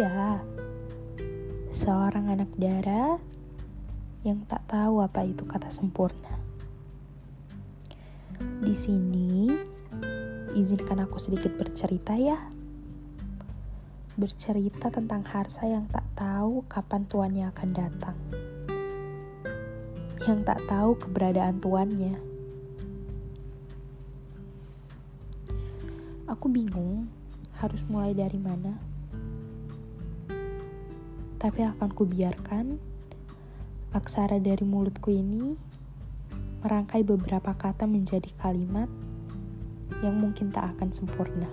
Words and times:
dia. 0.00 0.40
Seorang 1.76 2.32
anak 2.32 2.48
dara 2.56 3.20
yang 4.24 4.48
tak 4.48 4.64
tahu 4.64 5.04
apa 5.04 5.28
itu 5.28 5.44
kata 5.44 5.68
sempurna. 5.68 6.40
Di 8.64 8.72
sini, 8.72 9.52
izinkan 10.56 11.04
aku 11.04 11.20
sedikit 11.20 11.52
bercerita 11.52 12.16
ya. 12.16 12.40
Bercerita 14.16 14.88
tentang 14.88 15.20
harsa 15.28 15.68
yang 15.68 15.84
tak 15.92 16.08
tahu 16.16 16.64
kapan 16.64 17.04
tuannya 17.04 17.44
akan 17.52 17.68
datang. 17.76 18.16
Yang 20.24 20.40
tak 20.48 20.64
tahu 20.64 20.96
keberadaan 20.96 21.60
tuannya. 21.60 22.16
Aku 26.24 26.48
bingung 26.48 27.04
harus 27.60 27.84
mulai 27.84 28.16
dari 28.16 28.40
mana. 28.40 28.89
Tapi 31.40 31.64
akan 31.64 31.88
kubiarkan 31.96 32.76
aksara 33.96 34.36
dari 34.36 34.60
mulutku 34.62 35.08
ini 35.08 35.56
merangkai 36.60 37.00
beberapa 37.00 37.56
kata 37.56 37.88
menjadi 37.88 38.28
kalimat 38.36 38.86
yang 40.04 40.20
mungkin 40.20 40.52
tak 40.52 40.76
akan 40.76 40.92
sempurna. 40.92 41.48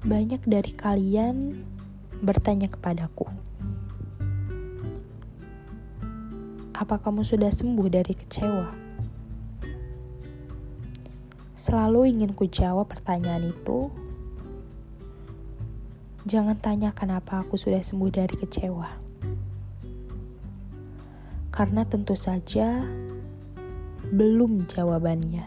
Banyak 0.00 0.46
dari 0.48 0.72
kalian 0.72 1.60
bertanya 2.24 2.72
kepadaku, 2.72 3.28
"Apa 6.72 6.96
kamu 7.02 7.20
sudah 7.26 7.52
sembuh 7.52 7.88
dari 7.90 8.14
kecewa?" 8.16 8.70
Selalu 11.60 12.16
ingin 12.16 12.32
ku 12.32 12.48
jawab 12.48 12.88
pertanyaan 12.88 13.52
itu. 13.52 13.92
Jangan 16.28 16.56
tanya 16.60 16.92
kenapa 16.92 17.40
aku 17.40 17.56
sudah 17.56 17.80
sembuh 17.80 18.10
dari 18.12 18.36
kecewa 18.36 19.10
karena 21.50 21.82
tentu 21.82 22.14
saja 22.14 22.86
belum 24.14 24.64
jawabannya. 24.70 25.44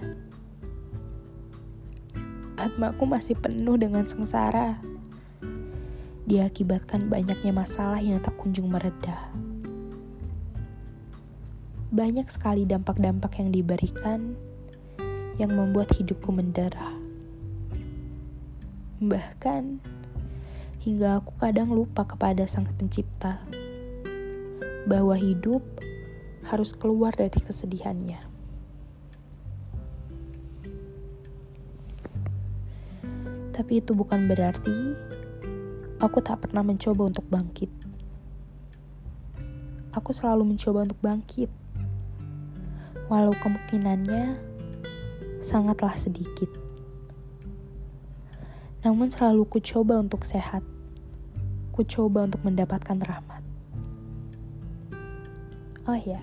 Atmaku 2.60 3.04
masih 3.10 3.36
penuh 3.40 3.76
dengan 3.76 4.06
sengsara. 4.08 4.80
Diakibatkan 6.24 7.12
banyaknya 7.12 7.52
masalah 7.52 8.00
yang 8.00 8.22
tak 8.24 8.40
kunjung 8.40 8.72
mereda. 8.72 9.28
Banyak 11.92 12.32
sekali 12.32 12.64
dampak-dampak 12.64 13.44
yang 13.44 13.50
diberikan 13.52 14.38
yang 15.36 15.52
membuat 15.52 15.92
hidupku 15.98 16.32
menderah. 16.32 16.96
Bahkan 19.04 19.84
hingga 20.84 21.24
aku 21.24 21.32
kadang 21.40 21.72
lupa 21.72 22.04
kepada 22.04 22.44
Sang 22.44 22.68
Pencipta 22.68 23.40
bahwa 24.84 25.16
hidup 25.16 25.64
harus 26.44 26.76
keluar 26.76 27.16
dari 27.16 27.40
kesedihannya. 27.40 28.20
Tapi 33.56 33.80
itu 33.80 33.96
bukan 33.96 34.28
berarti 34.28 34.76
aku 36.04 36.20
tak 36.20 36.44
pernah 36.44 36.68
mencoba 36.68 37.08
untuk 37.08 37.24
bangkit. 37.32 37.72
Aku 39.96 40.12
selalu 40.12 40.52
mencoba 40.52 40.84
untuk 40.84 41.00
bangkit, 41.00 41.48
walau 43.08 43.32
kemungkinannya 43.40 44.36
sangatlah 45.40 45.96
sedikit. 45.96 46.63
Namun 48.84 49.08
selalu 49.08 49.48
ku 49.48 49.64
coba 49.64 49.96
untuk 50.04 50.28
sehat, 50.28 50.60
ku 51.72 51.88
coba 51.88 52.28
untuk 52.28 52.44
mendapatkan 52.44 53.00
rahmat. 53.00 53.40
Oh 55.88 55.96
ya, 55.96 56.20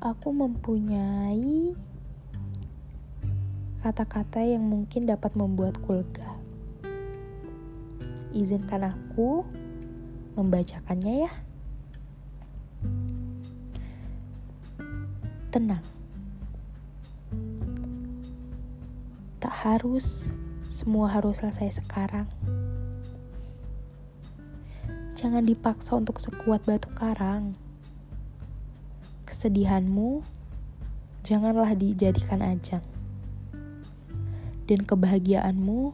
aku 0.00 0.32
mempunyai 0.32 1.76
kata-kata 3.84 4.40
yang 4.40 4.64
mungkin 4.64 5.04
dapat 5.04 5.36
membuatku 5.36 6.00
lega. 6.00 6.32
Izinkan 8.32 8.88
aku 8.88 9.44
membacakannya 10.40 11.28
ya. 11.28 11.32
Tenang. 15.52 15.84
Tak 19.36 19.52
harus 19.52 20.32
semua 20.72 21.12
harus 21.12 21.44
selesai 21.44 21.84
sekarang. 21.84 22.24
Jangan 25.12 25.44
dipaksa 25.44 26.00
untuk 26.00 26.16
sekuat 26.16 26.64
batu 26.64 26.88
karang 26.96 27.52
kesedihanmu 29.32 30.22
janganlah 31.24 31.72
dijadikan 31.72 32.44
ajang. 32.44 32.84
Dan 34.70 34.86
kebahagiaanmu 34.86 35.90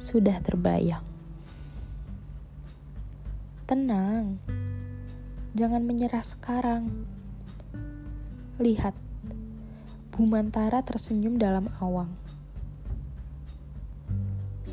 sudah 0.00 0.40
terbayang. 0.42 1.06
Tenang, 3.70 4.42
jangan 5.54 5.86
menyerah 5.86 6.26
sekarang. 6.26 7.06
Lihat, 8.58 8.96
Bumantara 10.16 10.80
tersenyum 10.80 11.36
dalam 11.36 11.68
awang. 11.78 12.25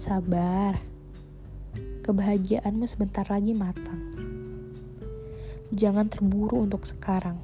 Sabar, 0.03 0.83
kebahagiaanmu 2.03 2.83
sebentar 2.91 3.23
lagi 3.31 3.55
matang 3.55 4.03
jangan 5.71 6.11
terburu 6.11 6.67
untuk 6.67 6.83
sekarang. 6.83 7.39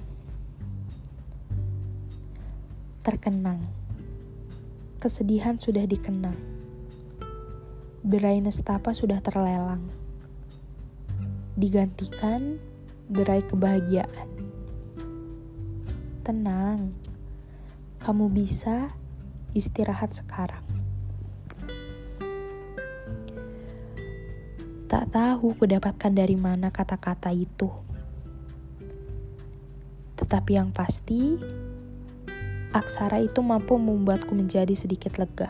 Terkenang, 3.00 3.64
kesedihan 5.00 5.56
sudah 5.56 5.88
dikenang, 5.88 6.36
derai 8.04 8.44
nestapa 8.44 8.92
sudah 8.92 9.24
terlelang, 9.24 9.88
digantikan 11.56 12.60
derai 13.08 13.40
kebahagiaan. 13.48 14.28
Tenang, 16.28 16.92
kamu 18.04 18.28
bisa 18.36 18.92
istirahat 19.56 20.12
sekarang. 20.12 20.79
Tak 25.10 25.42
tahu 25.42 25.58
kudapatkan 25.58 26.14
dari 26.14 26.38
mana 26.38 26.70
kata-kata 26.70 27.34
itu. 27.34 27.66
Tetapi 30.22 30.52
yang 30.54 30.70
pasti, 30.70 31.34
aksara 32.70 33.18
itu 33.18 33.42
mampu 33.42 33.74
membuatku 33.82 34.38
menjadi 34.38 34.70
sedikit 34.78 35.18
lega. 35.18 35.50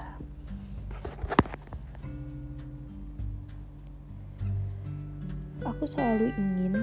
Aku 5.67 5.83
selalu 5.83 6.31
ingin 6.39 6.79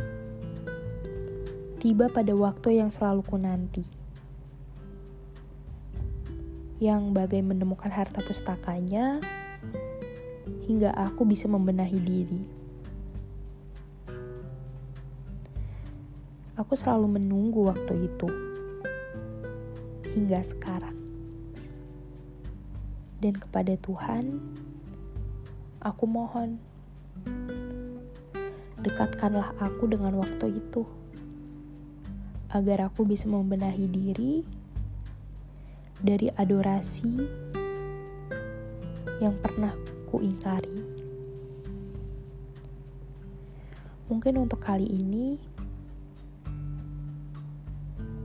tiba 1.81 2.13
pada 2.13 2.37
waktu 2.37 2.85
yang 2.85 2.93
selalu 2.93 3.25
ku 3.25 3.41
nanti. 3.41 3.89
Yang 6.77 7.09
bagai 7.09 7.41
menemukan 7.41 7.89
harta 7.89 8.21
pustakanya 8.21 9.17
hingga 10.69 10.93
aku 10.93 11.25
bisa 11.25 11.49
membenahi 11.49 11.97
diri. 12.05 12.66
Aku 16.57 16.73
selalu 16.73 17.21
menunggu 17.21 17.69
waktu 17.69 18.09
itu 18.09 18.29
hingga 20.17 20.41
sekarang. 20.41 20.97
Dan 23.21 23.37
kepada 23.37 23.77
Tuhan, 23.77 24.41
aku 25.85 26.05
mohon, 26.09 26.57
dekatkanlah 28.81 29.53
aku 29.61 29.85
dengan 29.85 30.17
waktu 30.17 30.57
itu, 30.57 30.89
agar 32.49 32.89
aku 32.89 33.05
bisa 33.05 33.29
membenahi 33.29 33.85
diri 33.93 34.41
dari 36.01 36.33
adorasi 36.33 37.13
yang 39.21 39.37
pernah 39.45 39.77
ku 40.09 40.25
ingkari. 40.25 40.77
Mungkin 44.09 44.41
untuk 44.41 44.65
kali 44.65 44.89
ini, 44.89 45.56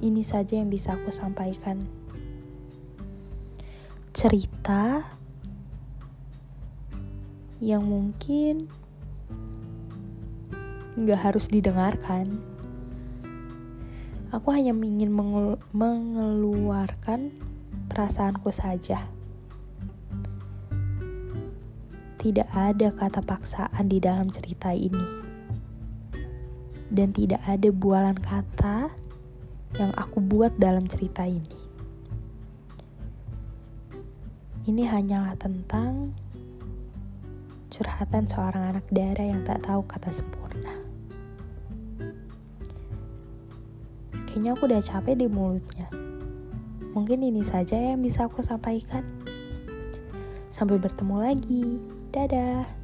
ini 0.01 0.25
saja 0.25 0.57
yang 0.57 0.73
bisa 0.73 0.97
aku 0.97 1.13
sampaikan. 1.13 1.85
Cerita 4.11 5.05
yang 7.61 7.85
mungkin 7.85 8.65
nggak 10.97 11.21
harus 11.21 11.47
didengarkan. 11.47 12.41
Aku 14.33 14.49
hanya 14.49 14.73
ingin 14.73 15.13
mengel 15.13 15.61
mengeluarkan 15.69 17.29
perasaanku 17.87 18.49
saja. 18.49 19.05
Tidak 22.17 22.49
ada 22.49 22.89
kata 22.89 23.21
paksaan 23.21 23.85
di 23.85 24.01
dalam 24.01 24.33
cerita 24.33 24.73
ini. 24.73 25.21
Dan 26.91 27.13
tidak 27.15 27.41
ada 27.47 27.69
bualan 27.71 28.19
kata 28.19 29.00
yang 29.79 29.91
aku 29.95 30.19
buat 30.19 30.51
dalam 30.59 30.87
cerita 30.89 31.23
ini. 31.23 31.59
Ini 34.67 34.83
hanyalah 34.85 35.33
tentang 35.41 36.13
curhatan 37.71 38.27
seorang 38.27 38.75
anak 38.75 38.85
darah 38.91 39.25
yang 39.25 39.41
tak 39.47 39.63
tahu 39.63 39.81
kata 39.87 40.11
sempurna. 40.11 40.75
Kayaknya 44.27 44.51
aku 44.55 44.63
udah 44.67 44.81
capek 44.83 45.15
di 45.17 45.27
mulutnya. 45.27 45.87
Mungkin 46.91 47.23
ini 47.23 47.39
saja 47.41 47.79
yang 47.79 48.03
bisa 48.03 48.27
aku 48.27 48.43
sampaikan. 48.43 49.03
Sampai 50.51 50.75
bertemu 50.79 51.15
lagi. 51.19 51.79
Dadah. 52.11 52.80